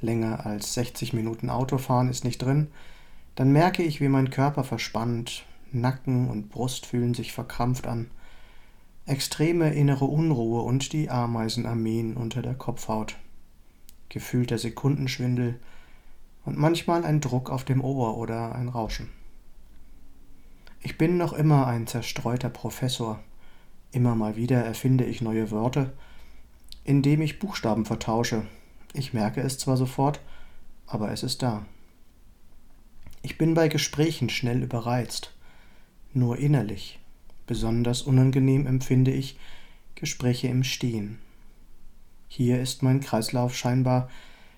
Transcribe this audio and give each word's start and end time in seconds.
Länger 0.00 0.46
als 0.46 0.72
60 0.72 1.12
Minuten 1.12 1.50
Autofahren 1.50 2.08
ist 2.08 2.24
nicht 2.24 2.38
drin, 2.38 2.68
dann 3.38 3.52
merke 3.52 3.84
ich, 3.84 4.00
wie 4.00 4.08
mein 4.08 4.30
Körper 4.30 4.64
verspannt, 4.64 5.44
Nacken 5.70 6.28
und 6.28 6.48
Brust 6.48 6.86
fühlen 6.86 7.14
sich 7.14 7.32
verkrampft 7.32 7.86
an, 7.86 8.10
extreme 9.06 9.72
innere 9.74 10.06
Unruhe 10.06 10.62
und 10.62 10.92
die 10.92 11.08
Ameisenarmeen 11.08 12.16
unter 12.16 12.42
der 12.42 12.54
Kopfhaut, 12.54 13.14
gefühlter 14.08 14.58
Sekundenschwindel 14.58 15.60
und 16.46 16.58
manchmal 16.58 17.04
ein 17.04 17.20
Druck 17.20 17.48
auf 17.48 17.62
dem 17.62 17.80
Ohr 17.80 18.18
oder 18.18 18.56
ein 18.56 18.68
Rauschen. 18.68 19.08
Ich 20.80 20.98
bin 20.98 21.16
noch 21.16 21.32
immer 21.32 21.68
ein 21.68 21.86
zerstreuter 21.86 22.50
Professor, 22.50 23.20
immer 23.92 24.16
mal 24.16 24.34
wieder 24.34 24.64
erfinde 24.64 25.04
ich 25.04 25.22
neue 25.22 25.52
Wörter, 25.52 25.92
indem 26.82 27.22
ich 27.22 27.38
Buchstaben 27.38 27.84
vertausche. 27.84 28.42
Ich 28.94 29.12
merke 29.12 29.42
es 29.42 29.58
zwar 29.58 29.76
sofort, 29.76 30.20
aber 30.88 31.12
es 31.12 31.22
ist 31.22 31.44
da. 31.44 31.64
Ich 33.28 33.36
bin 33.36 33.52
bei 33.52 33.68
Gesprächen 33.68 34.30
schnell 34.30 34.62
überreizt, 34.62 35.34
nur 36.14 36.38
innerlich. 36.38 36.98
Besonders 37.46 38.00
unangenehm 38.00 38.66
empfinde 38.66 39.10
ich 39.10 39.36
Gespräche 39.96 40.48
im 40.48 40.64
Stehen. 40.64 41.18
Hier 42.28 42.58
ist 42.58 42.82
mein 42.82 43.00
Kreislauf 43.00 43.54
scheinbar 43.54 44.08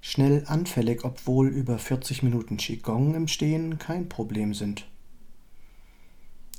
schnell 0.00 0.44
anfällig, 0.46 1.04
obwohl 1.04 1.48
über 1.48 1.78
40 1.78 2.22
Minuten 2.22 2.56
Qigong 2.56 3.14
im 3.14 3.28
Stehen 3.28 3.78
kein 3.78 4.08
Problem 4.08 4.54
sind. 4.54 4.86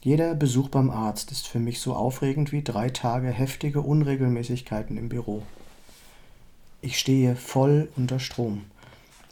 Jeder 0.03 0.35
Besuch 0.35 0.69
beim 0.69 0.91
Arzt 0.91 1.31
ist 1.31 1.47
für 1.47 1.59
mich 1.59 1.79
so 1.79 1.95
aufregend 1.95 2.51
wie 2.51 2.61
drei 2.61 2.91
Tage 2.91 3.29
heftige 3.29 3.81
Unregelmäßigkeiten 3.81 4.97
im 4.97 5.09
Büro. 5.09 5.41
Ich 6.81 6.99
stehe 6.99 7.35
voll 7.35 7.89
unter 7.95 8.19
Strom 8.19 8.65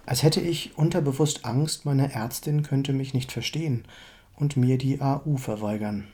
als 0.06 0.24
hätte 0.24 0.42
ich 0.42 0.78
unterbewusst 0.78 1.46
Angst, 1.46 1.86
meine 1.86 2.14
Ärztin 2.14 2.64
könnte 2.64 2.94
mich 2.94 3.14
nicht 3.14 3.32
verstehen 3.32 3.86
und 4.36 4.58
mir 4.58 4.78
die 4.78 5.02
AU 5.02 5.38
verweigern. 5.38 6.08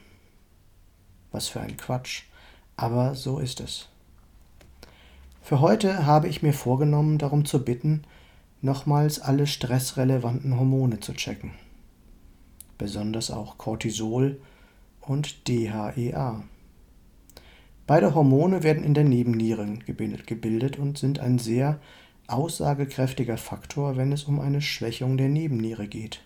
Was 1.31 1.47
für 1.47 1.61
ein 1.61 1.77
Quatsch, 1.77 2.23
aber 2.75 3.15
so 3.15 3.39
ist 3.39 3.59
es. 3.59 3.89
Für 5.41 5.61
heute 5.61 6.05
habe 6.05 6.27
ich 6.27 6.43
mir 6.43 6.53
vorgenommen, 6.53 7.17
darum 7.17 7.45
zu 7.45 7.63
bitten, 7.63 8.03
nochmals 8.61 9.19
alle 9.19 9.47
stressrelevanten 9.47 10.57
Hormone 10.57 10.99
zu 10.99 11.13
checken. 11.13 11.51
Besonders 12.77 13.31
auch 13.31 13.57
Cortisol 13.57 14.39
und 15.01 15.47
DHEA. 15.47 16.43
Beide 17.87 18.13
Hormone 18.13 18.61
werden 18.61 18.83
in 18.83 18.93
der 18.93 19.03
Nebenniere 19.03 19.65
gebildet 19.85 20.77
und 20.77 20.99
sind 20.99 21.19
ein 21.19 21.39
sehr 21.39 21.79
aussagekräftiger 22.31 23.37
Faktor, 23.37 23.97
wenn 23.97 24.11
es 24.11 24.23
um 24.23 24.39
eine 24.39 24.61
Schwächung 24.61 25.17
der 25.17 25.29
Nebenniere 25.29 25.87
geht. 25.87 26.21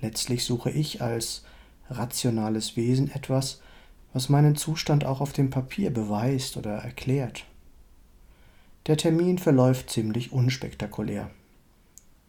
Letztlich 0.00 0.44
suche 0.44 0.70
ich 0.70 1.00
als 1.02 1.44
rationales 1.90 2.76
Wesen 2.76 3.10
etwas, 3.10 3.60
was 4.12 4.28
meinen 4.28 4.56
Zustand 4.56 5.04
auch 5.04 5.20
auf 5.20 5.32
dem 5.32 5.50
Papier 5.50 5.92
beweist 5.92 6.56
oder 6.56 6.74
erklärt. 6.74 7.44
Der 8.86 8.96
Termin 8.96 9.38
verläuft 9.38 9.90
ziemlich 9.90 10.32
unspektakulär. 10.32 11.30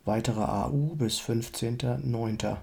Weitere 0.05 0.41
AU 0.41 0.95
bis 0.95 1.19
15.09. 1.19 2.57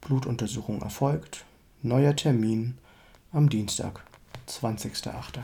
Blutuntersuchung 0.00 0.80
erfolgt. 0.80 1.44
Neuer 1.82 2.16
Termin 2.16 2.78
am 3.32 3.48
Dienstag, 3.48 4.04
20.08. 4.48 5.40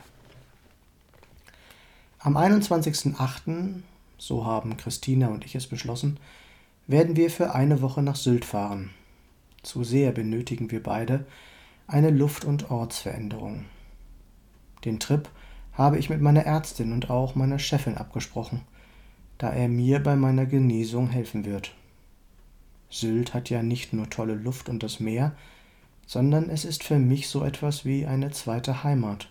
Am 2.21 2.37
21.08., 2.37 3.83
so 4.19 4.45
haben 4.45 4.77
Christina 4.77 5.29
und 5.29 5.45
ich 5.45 5.55
es 5.55 5.69
beschlossen, 5.69 6.19
werden 6.89 7.15
wir 7.15 7.31
für 7.31 7.55
eine 7.55 7.81
Woche 7.81 8.03
nach 8.03 8.17
Sylt 8.17 8.45
fahren. 8.45 8.91
Zu 9.63 9.85
sehr 9.85 10.11
benötigen 10.11 10.73
wir 10.73 10.83
beide 10.83 11.27
eine 11.87 12.11
Luft- 12.11 12.45
und 12.45 12.73
Ortsveränderung. 12.73 13.67
Den 14.85 14.99
Trip 14.99 15.29
habe 15.73 15.97
ich 15.99 16.11
mit 16.11 16.21
meiner 16.21 16.45
Ärztin 16.45 16.93
und 16.93 17.09
auch 17.09 17.37
meiner 17.37 17.61
Chefin 17.61 17.97
abgesprochen, 17.97 18.63
da 19.39 19.51
er 19.51 19.69
mir 19.69 20.03
bei 20.03 20.17
meiner 20.17 20.47
Genesung 20.47 21.11
helfen 21.11 21.45
wird. 21.45 21.73
Sylt 22.91 23.33
hat 23.33 23.49
ja 23.49 23.63
nicht 23.63 23.93
nur 23.93 24.11
tolle 24.11 24.35
Luft 24.35 24.69
und 24.69 24.83
das 24.83 24.99
Meer, 24.99 25.37
sondern 26.05 26.51
es 26.51 26.65
ist 26.65 26.83
für 26.83 26.99
mich 26.99 27.29
so 27.29 27.45
etwas 27.45 27.85
wie 27.85 28.07
eine 28.07 28.33
zweite 28.33 28.83
Heimat. 28.83 29.29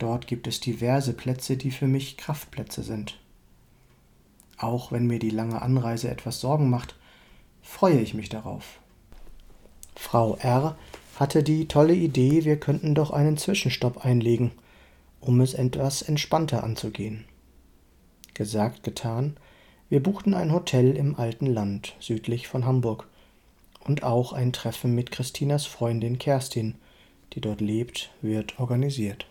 Dort 0.00 0.26
gibt 0.26 0.46
es 0.46 0.60
diverse 0.60 1.12
Plätze, 1.12 1.58
die 1.58 1.70
für 1.70 1.86
mich 1.86 2.16
Kraftplätze 2.16 2.82
sind. 2.82 3.18
Auch 4.56 4.92
wenn 4.92 5.06
mir 5.06 5.18
die 5.18 5.28
lange 5.28 5.60
Anreise 5.60 6.10
etwas 6.10 6.40
Sorgen 6.40 6.70
macht, 6.70 6.96
freue 7.60 8.00
ich 8.00 8.14
mich 8.14 8.30
darauf. 8.30 8.80
Frau 9.94 10.36
R. 10.36 10.78
hatte 11.16 11.42
die 11.42 11.68
tolle 11.68 11.94
Idee, 11.94 12.46
wir 12.46 12.58
könnten 12.58 12.94
doch 12.94 13.10
einen 13.10 13.36
Zwischenstopp 13.36 14.02
einlegen, 14.02 14.52
um 15.20 15.38
es 15.42 15.52
etwas 15.52 16.00
entspannter 16.00 16.64
anzugehen. 16.64 17.26
Gesagt, 18.32 18.82
getan, 18.82 19.36
wir 19.90 20.02
buchten 20.02 20.32
ein 20.32 20.50
Hotel 20.50 20.96
im 20.96 21.14
alten 21.16 21.46
Land 21.46 21.94
südlich 22.00 22.48
von 22.48 22.64
Hamburg 22.64 23.06
und 23.84 24.02
auch 24.02 24.32
ein 24.32 24.54
Treffen 24.54 24.94
mit 24.94 25.10
Christinas 25.10 25.66
Freundin 25.66 26.18
Kerstin, 26.18 26.76
die 27.34 27.42
dort 27.42 27.60
lebt, 27.60 28.10
wird 28.22 28.58
organisiert. 28.58 29.26